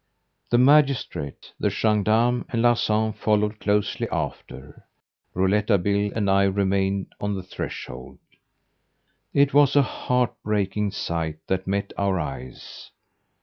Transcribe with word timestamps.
The 0.49 0.57
magistrate, 0.57 1.53
the 1.59 1.69
gendarme, 1.69 2.43
and 2.49 2.63
Larsan 2.63 3.13
followed 3.13 3.59
closely 3.59 4.07
after. 4.11 4.87
Rouletabille 5.35 6.11
and 6.15 6.27
I 6.27 6.45
remained 6.45 7.13
on 7.19 7.35
the 7.35 7.43
threshold. 7.43 8.17
It 9.31 9.53
was 9.53 9.75
a 9.75 9.83
heart 9.83 10.33
breaking 10.43 10.89
sight 10.89 11.37
that 11.45 11.67
met 11.67 11.93
our 11.99 12.19
eyes. 12.19 12.89